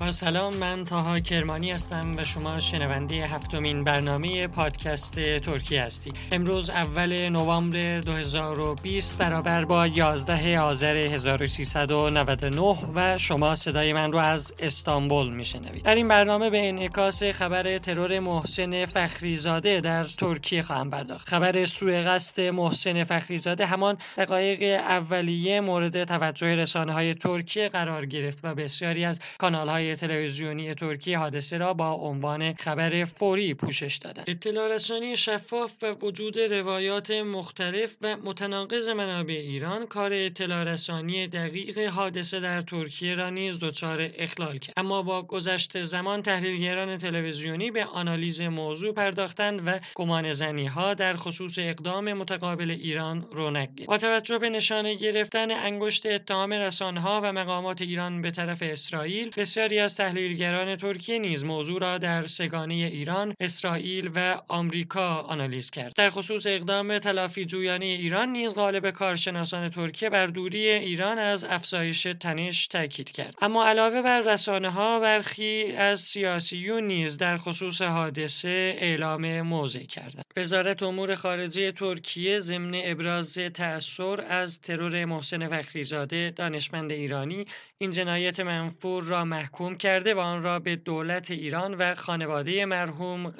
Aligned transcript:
با 0.00 0.12
سلام 0.12 0.56
من 0.56 0.84
تاها 0.84 1.20
کرمانی 1.20 1.70
هستم 1.70 2.16
و 2.16 2.24
شما 2.24 2.60
شنونده 2.60 3.14
هفتمین 3.14 3.84
برنامه 3.84 4.46
پادکست 4.46 5.14
ترکیه 5.38 5.82
هستید. 5.82 6.14
امروز 6.32 6.70
اول 6.70 7.28
نوامبر 7.28 8.00
2020 8.00 9.18
برابر 9.18 9.64
با 9.64 9.86
11 9.86 10.60
آذر 10.60 10.96
1399 10.96 12.76
و 12.94 13.18
شما 13.18 13.54
صدای 13.54 13.92
من 13.92 14.12
رو 14.12 14.18
از 14.18 14.54
استانبول 14.58 15.30
میشنوید. 15.30 15.82
در 15.82 15.94
این 15.94 16.08
برنامه 16.08 16.50
به 16.50 16.68
انعکاس 16.68 17.22
خبر 17.22 17.78
ترور 17.78 18.18
محسن 18.18 18.86
فخریزاده 18.86 19.80
در 19.80 20.04
ترکیه 20.04 20.62
خواهم 20.62 20.90
پرداخت. 20.90 21.28
خبر 21.28 21.64
سوء 21.64 22.02
قصد 22.02 22.40
محسن 22.40 23.04
فخریزاده 23.04 23.66
همان 23.66 23.98
دقایق 24.16 24.80
اولیه 24.80 25.60
مورد 25.60 26.04
توجه 26.04 26.54
رسانه 26.54 26.92
های 26.92 27.14
ترکیه 27.14 27.68
قرار 27.68 28.06
گرفت 28.06 28.40
و 28.42 28.54
بسیاری 28.54 29.04
از 29.04 29.20
کانال 29.38 29.68
های 29.68 29.89
تلویزیونی 29.94 30.74
ترکیه 30.74 31.18
حادثه 31.18 31.56
را 31.56 31.74
با 31.74 31.92
عنوان 31.92 32.54
خبر 32.54 33.04
فوری 33.04 33.54
پوشش 33.54 33.96
دادند. 33.96 34.24
اطلاع 34.30 34.74
رسانی 34.74 35.16
شفاف 35.16 35.72
و 35.82 35.92
وجود 35.92 36.38
روایات 36.38 37.10
مختلف 37.10 37.96
و 38.02 38.16
متناقض 38.16 38.88
منابع 38.88 39.34
ایران 39.34 39.86
کار 39.86 40.10
اطلاع 40.12 40.64
رسانی 40.64 41.26
دقیق 41.26 41.78
حادثه 41.78 42.40
در 42.40 42.60
ترکیه 42.60 43.14
را 43.14 43.30
نیز 43.30 43.58
دچار 43.60 44.10
اخلال 44.18 44.58
کرد. 44.58 44.74
اما 44.76 45.02
با 45.02 45.22
گذشت 45.22 45.82
زمان 45.82 46.22
تحلیلگران 46.22 46.96
تلویزیونی 46.96 47.70
به 47.70 47.84
آنالیز 47.84 48.40
موضوع 48.40 48.92
پرداختند 48.92 49.62
و 49.66 49.80
گمان 49.94 50.32
زنی 50.32 50.66
ها 50.66 50.94
در 50.94 51.12
خصوص 51.12 51.58
اقدام 51.58 52.12
متقابل 52.12 52.70
ایران 52.70 53.26
رونق 53.32 53.74
گرفت. 53.74 53.88
با 53.88 53.98
توجه 53.98 54.38
به 54.38 54.50
نشانه 54.50 54.94
گرفتن 54.94 55.50
انگشت 55.50 56.06
اتهام 56.06 56.52
رسانه 56.52 57.00
ها 57.00 57.20
و 57.24 57.32
مقامات 57.32 57.82
ایران 57.82 58.22
به 58.22 58.30
طرف 58.30 58.62
اسرائیل 58.62 59.30
بسیاری 59.36 59.79
از 59.80 59.96
تحلیلگران 59.96 60.76
ترکیه 60.76 61.18
نیز 61.18 61.44
موضوع 61.44 61.80
را 61.80 61.98
در 61.98 62.22
سگانه 62.22 62.74
ایران، 62.74 63.34
اسرائیل 63.40 64.10
و 64.14 64.40
آمریکا 64.48 65.16
آنالیز 65.16 65.70
کرد. 65.70 65.92
در 65.96 66.10
خصوص 66.10 66.46
اقدام 66.46 66.98
تلافی 66.98 67.44
جویانه 67.44 67.84
ایران 67.84 68.28
نیز 68.28 68.54
غالب 68.54 68.90
کارشناسان 68.90 69.68
ترکیه 69.68 70.10
بر 70.10 70.26
دوری 70.26 70.68
ایران 70.68 71.18
از 71.18 71.44
افزایش 71.44 72.02
تنش 72.02 72.66
تاکید 72.66 73.10
کرد. 73.10 73.34
اما 73.42 73.66
علاوه 73.66 74.02
بر 74.02 74.20
رسانه 74.20 74.70
ها 74.70 75.00
برخی 75.00 75.72
از 75.72 76.00
سیاسیون 76.00 76.84
نیز 76.86 77.16
در 77.18 77.36
خصوص 77.36 77.82
حادثه 77.82 78.76
اعلام 78.78 79.40
موضع 79.40 79.84
کردند. 79.84 80.24
وزارت 80.36 80.82
امور 80.82 81.14
خارجه 81.14 81.72
ترکیه 81.72 82.38
ضمن 82.38 82.80
ابراز 82.84 83.38
تأثیر 83.54 84.20
از 84.20 84.60
ترور 84.60 85.04
محسن 85.04 85.48
فخریزاده 85.48 86.30
دانشمند 86.36 86.92
ایرانی 86.92 87.44
این 87.78 87.90
جنایت 87.90 88.40
منفور 88.40 89.04
را 89.04 89.24
محکوم 89.24 89.59
کرده 89.68 90.14
و 90.14 90.18
آن 90.18 90.42
را 90.42 90.58
به 90.58 90.76
دولت 90.76 91.30
ایران 91.30 91.74
و 91.74 91.94
خانواده 91.94 92.64
مرحوم 92.64 93.34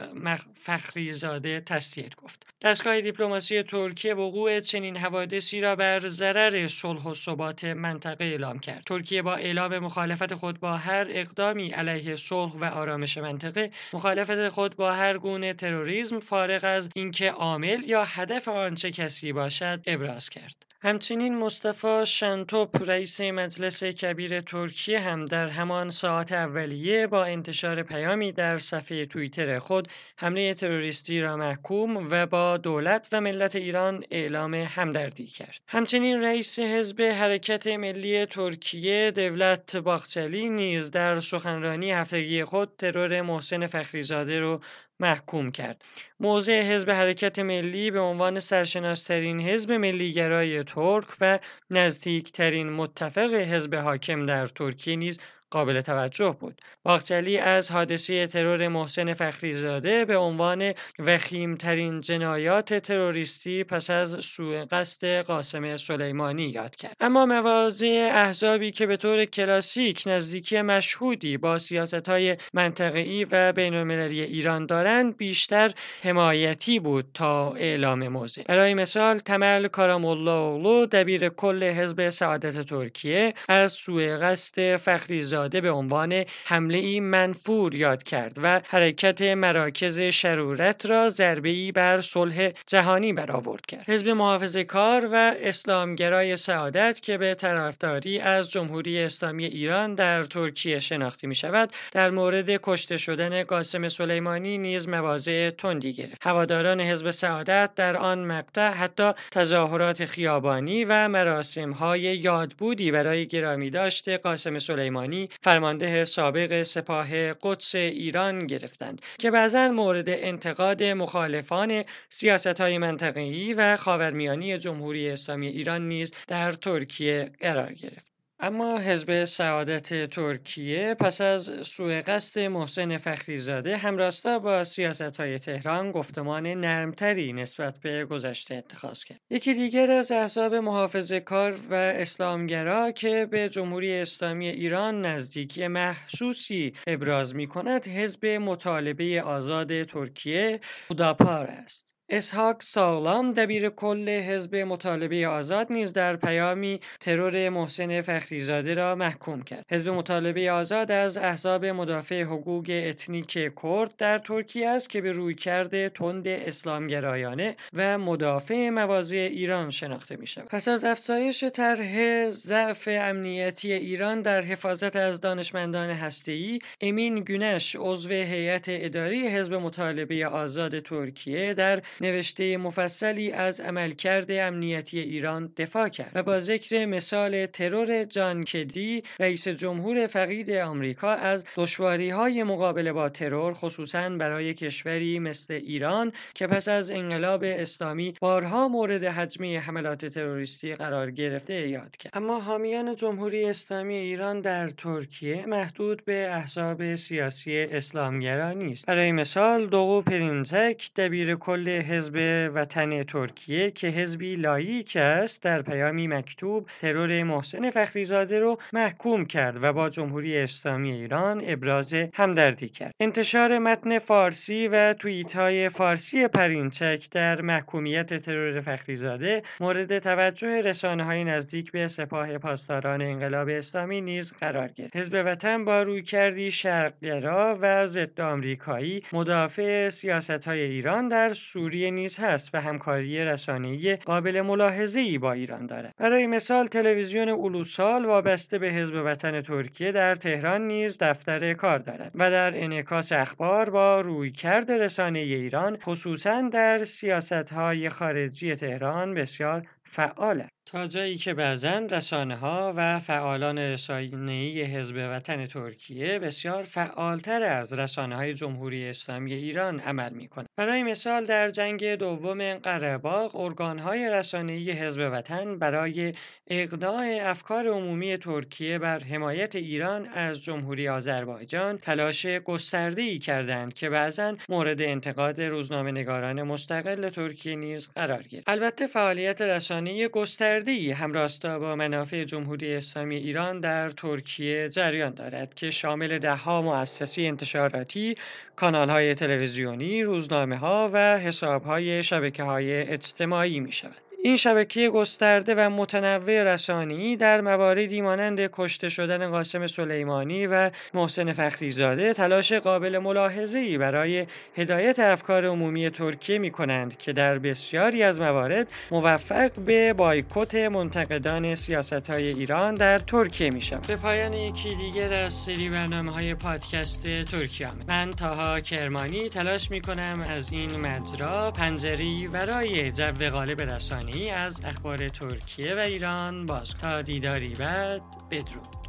فخریزاده 0.63 1.61
تسلیت 1.61 2.17
گفت. 2.17 2.47
دستگاه 2.63 3.01
دیپلماسی 3.01 3.63
ترکیه 3.63 4.15
وقوع 4.15 4.61
چنین 4.61 4.97
حوادثی 4.97 5.61
را 5.61 5.77
بر 5.77 6.09
ضرر 6.09 6.69
صلح 6.69 7.03
و 7.03 7.15
ثبات 7.15 7.65
منطقه 7.65 8.25
اعلام 8.25 8.59
کرد. 8.59 8.83
ترکیه 8.87 9.23
با 9.23 9.35
اعلام 9.35 9.79
مخالفت 9.79 10.35
خود 10.35 10.61
با 10.61 10.77
هر 10.77 11.07
اقدامی 11.11 11.71
علیه 11.71 12.17
صلح 12.17 12.53
و 12.53 12.65
آرامش 12.65 13.19
منطقه، 13.19 13.71
مخالفت 13.93 14.49
خود 14.49 14.77
با 14.77 14.93
هر 14.93 15.19
گونه 15.19 15.53
تروریسم 15.53 16.21
فارغ 16.21 16.65
از 16.65 16.89
اینکه 16.95 17.31
عامل 17.31 17.85
یا 17.87 18.05
هدف 18.05 18.49
آن 18.49 18.75
چه 18.75 18.91
کسی 18.91 19.33
باشد 19.33 19.83
ابراز 19.87 20.31
کرد. 20.31 20.70
همچنین 20.83 21.39
مصطفی 21.39 22.07
شنتوپ 22.07 22.89
رئیس 22.89 23.21
مجلس 23.21 23.85
کبیر 23.85 24.41
ترکیه 24.41 25.01
هم 25.01 25.25
در 25.25 25.49
همان 25.49 25.91
ساعت 25.91 26.33
اولیه 26.33 27.07
با 27.07 27.25
انتشار 27.25 27.83
پیامی 27.83 28.33
در 28.33 28.59
صفحه 28.59 29.07
توییتر 29.07 29.59
خود 29.59 29.89
حمله 30.17 30.55
تروریستی 30.55 31.21
را 31.21 31.37
محکوم 31.37 32.09
و 32.11 32.27
با 32.27 32.57
دولت 32.57 33.09
و 33.13 33.21
ملت 33.21 33.57
ایران 33.57 34.05
اعلام 34.11 34.55
همدردی 34.55 35.27
کرد. 35.27 35.61
همچنین 35.69 36.23
رئیس 36.23 36.59
حزب 36.59 37.03
حرکت 37.03 37.67
ملی 37.67 38.27
ترکیه 38.27 39.11
دولت 39.11 39.77
باخچلی 39.77 40.49
نیز 40.49 40.91
در 40.91 41.21
سخنرانی 41.21 41.93
هفتگی 41.93 42.45
خود 42.45 42.73
ترور 42.79 43.23
محسن 43.23 43.67
فخریزاده 43.67 44.41
را 44.41 44.61
محکوم 45.01 45.51
کرد. 45.51 45.85
موضع 46.21 46.63
حزب 46.63 46.91
حرکت 46.91 47.39
ملی 47.39 47.91
به 47.91 48.01
عنوان 48.01 48.41
سرشناسترین 48.41 49.41
حزب 49.41 49.73
ملیگرای 49.73 50.65
ترک 50.65 51.07
و 51.21 51.39
نزدیکترین 51.71 52.73
متفق 52.73 53.35
حزب 53.35 53.75
حاکم 53.75 54.27
در 54.27 54.47
ترکیه 54.47 54.97
نیز 54.97 55.21
قابل 55.51 55.81
توجه 55.81 56.37
بود. 56.41 56.61
باغچلی 56.83 57.39
از 57.39 57.71
حادثه 57.71 58.27
ترور 58.27 58.69
محسن 58.69 59.15
فخریزاده 59.15 60.05
به 60.05 60.17
عنوان 60.17 60.73
وخیمترین 60.99 62.01
جنایات 62.01 62.75
تروریستی 62.75 63.65
پس 63.65 63.91
از 63.91 64.11
سوء 64.21 64.65
قصد 64.71 65.21
قاسم 65.21 65.77
سلیمانی 65.77 66.49
یاد 66.49 66.77
کرد. 66.77 66.97
اما 67.01 67.27
مواضع 67.27 68.11
احزابی 68.13 68.71
که 68.71 68.87
به 68.87 68.97
طور 68.97 69.25
کلاسیک 69.25 70.03
نزدیکی 70.07 70.63
مشهودی 70.63 71.37
با 71.37 71.59
سیاست 71.59 72.09
های 72.09 72.37
منطقه‌ای 72.53 73.27
و 73.31 73.53
بین 73.53 73.75
ایران 73.75 74.67
دارند 74.67 75.17
بیشتر 75.17 75.73
حمایتی 76.03 76.81
بود 76.81 77.07
تا 77.15 77.53
اعلام 77.53 78.09
موضع. 78.09 78.43
برای 78.43 78.75
مثال 78.75 79.19
تمل 79.19 79.69
کارامولاوغلو 79.69 80.87
دبیر 80.87 81.29
کل 81.29 81.65
حزب 81.65 82.11
سعادت 82.11 82.61
ترکیه 82.61 83.35
از 83.49 83.73
سوء 83.73 84.19
قصد 84.19 84.77
فخریزاده 84.77 85.40
به 85.49 85.71
عنوان 85.71 86.25
حمله 86.45 86.79
ای 86.79 87.01
منفور 87.01 87.75
یاد 87.75 88.03
کرد 88.03 88.39
و 88.43 88.61
حرکت 88.69 89.23
مراکز 89.23 90.01
شرورت 90.01 90.87
را 90.87 91.09
ضربه 91.09 91.49
ای 91.49 91.73
بر 91.73 92.01
صلح 92.01 92.51
جهانی 92.67 93.13
برآورد 93.13 93.67
کرد. 93.67 93.91
حزب 93.91 94.09
محافظ 94.09 94.57
کار 94.57 95.09
و 95.13 95.35
اسلامگرای 95.43 96.37
سعادت 96.37 97.01
که 97.01 97.19
به 97.19 97.35
طرفداری 97.35 98.19
از 98.19 98.51
جمهوری 98.51 99.03
اسلامی 99.03 99.45
ایران 99.45 99.95
در 99.95 100.23
ترکیه 100.23 100.79
شناخته 100.79 101.27
می 101.27 101.35
شود 101.35 101.73
در 101.93 102.11
مورد 102.11 102.51
کشته 102.51 102.97
شدن 102.97 103.43
قاسم 103.43 103.89
سلیمانی 103.89 104.59
نیز 104.59 104.89
مواضع 104.89 105.51
تندی 105.51 105.93
گرفت. 105.93 106.19
هواداران 106.23 106.81
حزب 106.81 107.11
سعادت 107.11 107.71
در 107.77 107.97
آن 107.97 108.25
مقطع 108.25 108.71
حتی 108.71 109.13
تظاهرات 109.31 110.05
خیابانی 110.05 110.85
و 110.85 111.09
مراسم 111.09 111.71
های 111.71 112.01
یادبودی 112.01 112.91
برای 112.91 113.27
گرامی 113.27 113.71
داشته 113.71 114.17
قاسم 114.19 114.59
سلیمانی 114.59 115.30
فرمانده 115.43 116.05
سابق 116.05 116.63
سپاه 116.63 117.33
قدس 117.33 117.75
ایران 117.75 118.47
گرفتند 118.47 119.03
که 119.19 119.31
بعضا 119.31 119.69
مورد 119.69 120.09
انتقاد 120.09 120.83
مخالفان 120.83 121.85
سیاست 122.09 122.61
های 122.61 122.79
منطقه‌ای 122.79 123.55
و 123.55 123.77
خاورمیانی 123.77 124.59
جمهوری 124.59 125.11
اسلامی 125.11 125.47
ایران 125.47 125.89
نیز 125.89 126.13
در 126.29 126.53
ترکیه 126.53 127.33
قرار 127.41 127.73
گرفت. 127.73 128.20
اما 128.43 128.79
حزب 128.79 129.25
سعادت 129.25 130.11
ترکیه 130.11 130.95
پس 130.95 131.21
از 131.21 131.53
سوء 131.63 132.03
قصد 132.03 132.41
محسن 132.41 132.97
فخریزاده 132.97 133.77
همراستا 133.77 134.39
با 134.39 134.65
سیاست 134.65 135.17
های 135.17 135.39
تهران 135.39 135.93
گفتمان 135.93 136.47
نرمتری 136.47 137.33
نسبت 137.33 137.81
به 137.81 138.05
گذشته 138.05 138.55
اتخاذ 138.55 139.05
کرد. 139.05 139.21
یکی 139.31 139.55
دیگر 139.55 139.91
از 139.91 140.13
احزاب 140.13 140.55
محافظه 140.55 141.13
کار 141.13 141.55
و 141.71 141.75
اسلامگرا 141.75 142.91
که 142.91 143.27
به 143.31 143.49
جمهوری 143.49 143.95
اسلامی 143.95 144.49
ایران 144.49 145.07
نزدیکی 145.07 145.67
محسوسی 145.69 146.73
ابراز 146.87 147.37
می 147.37 147.47
کند 147.47 147.87
حزب 147.87 148.27
مطالبه 148.27 149.23
آزاد 149.23 149.83
ترکیه 149.85 150.61
هوداپار 150.89 151.47
است. 151.47 152.00
اسحاق 152.13 152.63
سالام 152.63 153.31
دبیر 153.31 153.69
کل 153.69 154.09
حزب 154.09 154.57
مطالبه 154.57 155.29
آزاد 155.29 155.73
نیز 155.73 155.93
در 155.93 156.17
پیامی 156.17 156.81
ترور 157.01 157.49
محسن 157.49 158.01
فخریزاده 158.01 158.75
را 158.75 158.95
محکوم 158.95 159.43
کرد. 159.43 159.65
حزب 159.71 159.89
مطالبه 159.89 160.51
آزاد 160.51 160.91
از 160.91 161.17
احزاب 161.17 161.65
مدافع 161.65 162.23
حقوق 162.23 162.67
اتنیک 162.69 163.27
کرد 163.63 163.97
در 163.99 164.19
ترکیه 164.19 164.69
است 164.69 164.91
که 164.91 165.01
به 165.01 165.13
روی 165.13 165.35
کرده 165.35 165.89
تند 165.89 166.29
اسلامگرایانه 166.29 167.57
و 167.75 167.99
مدافع 167.99 168.71
مواضع 168.71 169.29
ایران 169.31 169.71
شناخته 169.71 170.17
می 170.17 170.27
شود 170.27 170.47
پس 170.49 170.69
از 170.69 170.85
افزایش 170.85 171.45
طرح 171.45 172.31
ضعف 172.31 172.89
امنیتی 172.93 173.73
ایران 173.73 174.23
در 174.23 174.41
حفاظت 174.43 174.97
از 174.97 175.21
دانشمندان 175.21 175.91
هسته‌ای 175.91 176.59
امین 176.81 177.21
گونش 177.21 177.77
عضو 177.79 178.09
هیئت 178.09 178.65
اداری 178.69 179.29
حزب 179.29 179.55
مطالبه 179.55 180.27
آزاد 180.27 180.79
ترکیه 180.79 181.55
در 181.55 181.83
نوشته 182.01 182.57
مفصلی 182.57 183.33
از 183.33 183.61
عملکرد 183.61 184.31
امنیتی 184.31 184.99
ایران 184.99 185.53
دفاع 185.57 185.89
کرد 185.89 186.13
و 186.15 186.23
با 186.23 186.41
ذکر 186.41 186.87
مثال 186.87 187.47
ترور 187.47 188.05
جان 188.05 188.45
کدی 188.45 189.03
رئیس 189.21 189.49
جمهور 189.49 190.07
فقید 190.07 190.51
آمریکا 190.51 191.11
از 191.11 191.45
دشواری 191.57 192.11
های 192.11 192.43
مقابله 192.43 192.93
با 192.93 193.09
ترور 193.09 193.53
خصوصا 193.53 194.09
برای 194.09 194.55
کشوری 194.55 195.19
مثل 195.19 195.55
ایران 195.55 196.13
که 196.35 196.47
پس 196.47 196.69
از 196.69 196.91
انقلاب 196.91 197.45
اسلامی 197.45 198.15
بارها 198.21 198.69
مورد 198.69 199.05
حجمه 199.05 199.59
حملات 199.59 200.07
تروریستی 200.07 200.75
قرار 200.75 201.11
گرفته 201.11 201.69
یاد 201.69 201.97
کرد. 201.97 202.13
اما 202.17 202.41
حامیان 202.41 202.97
جمهوری 202.97 203.45
اسلامی 203.45 203.97
ایران 203.97 204.41
در 204.41 204.69
ترکیه 204.69 205.47
محدود 205.47 206.05
به 206.05 206.31
احزاب 206.33 206.95
سیاسی 206.95 207.59
اسلامگرا 207.59 208.53
نیست. 208.53 208.87
برای 208.87 209.13
مثال 209.13 209.67
دوغو 209.67 210.03
پرینزک 210.03 210.91
دبیر 210.97 211.35
کل 211.35 211.69
حزب 211.91 212.51
وطن 212.55 213.03
ترکیه 213.03 213.71
که 213.71 213.87
حزبی 213.87 214.35
لاییک 214.35 214.97
است 214.97 215.43
در 215.43 215.63
پیامی 215.63 216.07
مکتوب 216.07 216.69
ترور 216.81 217.23
محسن 217.23 217.71
فخریزاده 217.71 218.39
رو 218.41 218.59
محکوم 218.73 219.25
کرد 219.25 219.63
و 219.63 219.73
با 219.73 219.91
جمهوری 219.91 220.39
اسلامی 220.39 220.93
ایران 220.93 221.43
ابراز 221.47 221.95
همدردی 222.15 222.69
کرد. 222.69 222.95
انتشار 223.01 223.59
متن 223.59 223.99
فارسی 223.99 224.69
و 224.69 224.95
توییت 224.95 225.37
های 225.37 225.69
فارسی 225.69 226.29
پرینچک 226.29 227.11
در 227.11 227.41
محکومیت 227.41 228.15
ترور 228.15 228.61
فخریزاده 228.61 229.43
مورد 229.61 229.99
توجه 229.99 230.61
رسانه 230.61 231.05
های 231.05 231.25
نزدیک 231.25 231.73
به 231.73 231.89
سپاه 231.89 232.39
پاسداران 232.39 233.03
انقلاب 233.03 233.49
اسلامی 233.49 234.01
نیز 234.01 234.33
قرار 234.33 234.69
گرفت. 234.69 234.97
حزب 234.97 235.23
وطن 235.27 235.65
با 235.65 235.83
روی 235.83 236.03
کردی 236.03 236.51
شرقگرا 236.51 237.59
و 237.61 237.87
ضد 237.87 238.21
آمریکایی 238.21 239.03
مدافع 239.13 239.89
سیاست 239.89 240.31
های 240.49 240.61
ایران 240.61 241.09
در 241.09 241.29
سوریه 241.29 241.70
نیز 241.77 242.19
هست 242.19 242.55
و 242.55 242.61
همکاری 242.61 243.25
رسانه‌ای 243.25 243.97
قابل 243.97 244.41
ملاحظه 244.41 245.01
ای 245.01 245.19
با 245.19 245.33
ایران 245.33 245.67
دارد. 245.67 245.95
برای 245.99 246.27
مثال 246.27 246.67
تلویزیون 246.67 247.29
اولوسال 247.29 248.05
وابسته 248.05 248.59
به 248.59 248.73
حزب 248.73 249.03
وطن 249.05 249.41
ترکیه 249.41 249.93
در 249.93 250.15
تهران 250.15 250.67
نیز 250.67 250.99
دفتر 251.01 251.55
کار 251.55 251.79
دارد 251.79 252.13
و 252.15 252.31
در 252.31 252.65
انعکاس 252.65 253.13
اخبار 253.13 253.71
با 253.71 254.01
رویکرد 254.01 254.71
رسانه 254.71 255.19
ایران 255.19 255.77
خصوصا 255.77 256.49
در 256.53 256.85
سیاست 256.85 257.53
های 257.53 257.89
خارجی 257.89 258.55
تهران 258.55 259.15
بسیار 259.15 259.67
فعال 259.85 260.45
تا 260.73 260.87
جایی 260.87 261.17
که 261.17 261.35
بعضا 261.35 261.79
رسانه 261.91 262.37
ها 262.37 262.73
و 262.77 263.01
فعالان 263.01 263.59
رسانه‌ای 263.59 264.63
حزب 264.63 265.09
وطن 265.13 265.47
ترکیه 265.47 266.19
بسیار 266.19 266.63
فعالتر 266.63 267.43
از 267.43 267.73
رسانه 267.73 268.17
های 268.17 268.35
جمهوری 268.35 268.89
اسلامی 268.89 269.33
ایران 269.33 269.81
عمل 269.81 270.13
می 270.13 270.29
کنند. 270.29 270.47
برای 270.57 270.83
مثال 270.83 271.25
در 271.25 271.51
جنگ 271.51 271.95
دوم 271.95 272.55
قرهباغ 272.55 273.37
ارگان 273.37 273.79
های 273.79 274.11
رسانه‌ای 274.11 274.71
حزب 274.71 275.11
وطن 275.13 275.59
برای 275.59 276.13
اقناع 276.47 277.19
افکار 277.23 277.69
عمومی 277.69 278.17
ترکیه 278.17 278.79
بر 278.79 278.99
حمایت 278.99 279.57
ایران 279.57 280.07
از 280.07 280.43
جمهوری 280.43 280.89
آذربایجان 280.89 281.79
تلاش 281.79 282.27
گسترده 282.27 283.03
ای 283.03 283.19
کردند 283.19 283.75
که 283.75 283.91
بعضا 283.91 284.37
مورد 284.49 284.83
انتقاد 284.83 285.41
روزنامه 285.41 285.91
نگاران 285.91 286.43
مستقل 286.43 287.09
ترکیه 287.09 287.57
نیز 287.57 287.89
قرار 287.89 288.23
گرفت. 288.23 288.49
البته 288.49 288.87
فعالیت 288.87 289.43
رسانه‌ای 289.43 290.09
گسترده 290.09 290.60
گسترده 290.61 290.95
همراستا 290.95 291.59
با 291.59 291.77
منافع 291.77 292.25
جمهوری 292.25 292.75
اسلامی 292.75 293.17
ایران 293.17 293.61
در 293.61 293.91
ترکیه 293.91 294.69
جریان 294.69 295.15
دارد 295.15 295.55
که 295.55 295.71
شامل 295.71 296.19
دهها 296.19 296.63
مؤسسه 296.63 297.23
انتشاراتی، 297.23 298.15
کانال 298.57 298.91
های 298.91 299.15
تلویزیونی، 299.15 300.03
روزنامه 300.03 300.57
ها 300.57 300.91
و 300.93 301.19
حساب 301.19 301.65
های 301.65 302.03
شبکه 302.03 302.43
های 302.43 302.83
اجتماعی 302.83 303.61
می 303.61 303.73
شود. 303.73 304.10
این 304.23 304.37
شبکه 304.37 304.91
گسترده 304.91 305.55
و 305.55 305.71
متنوع 305.71 306.43
رسانی 306.43 307.17
در 307.17 307.41
مواردی 307.41 308.01
مانند 308.01 308.41
کشته 308.53 308.89
شدن 308.89 309.31
قاسم 309.31 309.67
سلیمانی 309.67 310.47
و 310.47 310.71
محسن 310.95 311.33
فخریزاده 311.33 312.13
تلاش 312.13 312.53
قابل 312.53 312.99
ملاحظه‌ای 312.99 313.79
برای 313.79 314.27
هدایت 314.57 314.99
افکار 314.99 315.47
عمومی 315.47 315.91
ترکیه 315.91 316.39
می 316.39 316.51
کنند 316.51 316.99
که 316.99 317.13
در 317.13 317.39
بسیاری 317.39 318.03
از 318.03 318.21
موارد 318.21 318.69
موفق 318.91 319.51
به 319.67 319.93
بایکوت 319.93 320.55
منتقدان 320.55 321.55
سیاست 321.55 322.11
های 322.11 322.29
ایران 322.29 322.75
در 322.75 322.99
ترکیه 322.99 323.51
می 323.51 323.63
شود. 323.63 323.87
به 323.87 323.97
پایان 323.97 324.33
یکی 324.33 324.75
دیگر 324.75 325.15
از 325.15 325.33
سری 325.33 325.69
برنامه 325.69 326.13
های 326.13 326.35
پادکست 326.35 327.25
ترکیه 327.25 327.69
من 327.89 328.11
تاها 328.11 328.61
کرمانی 328.61 329.29
تلاش 329.29 329.71
می 329.71 329.81
کنم 329.81 330.25
از 330.29 330.53
این 330.53 330.81
مجرا 330.81 331.51
پنجری 331.51 332.27
ورای 332.27 332.93
جو 332.93 333.31
غالب 333.31 333.61
رسانی 333.61 334.10
از 334.31 334.61
اخبار 334.65 335.09
ترکیه 335.09 335.75
و 335.75 335.79
ایران 335.79 336.47
باز 336.47 336.75
تا 336.75 337.03
دیداری 337.03 337.55
بعد 337.55 338.03
بدرود. 338.31 338.80